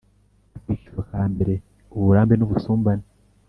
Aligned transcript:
Akiciro 0.57 0.99
kambere 1.09 1.53
Uburambe 1.97 2.33
n 2.37 2.43
ubusumbane 2.47 3.05